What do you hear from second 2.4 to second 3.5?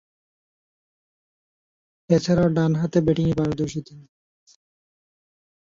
ডানহাতে ব্যাটিংয়ে